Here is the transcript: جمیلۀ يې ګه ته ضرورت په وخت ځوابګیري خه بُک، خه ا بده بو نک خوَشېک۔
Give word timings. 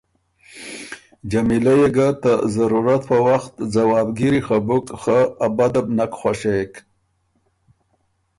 جمیلۀ 1.31 1.73
يې 1.79 1.87
ګه 1.95 2.07
ته 2.23 2.33
ضرورت 2.55 3.01
په 3.09 3.17
وخت 3.27 3.53
ځوابګیري 3.73 4.41
خه 4.47 4.57
بُک، 4.67 4.85
خه 5.01 5.19
ا 5.45 5.47
بده 5.57 5.81
بو 5.85 5.91
نک 5.97 6.11
خوَشېک۔ 6.19 6.73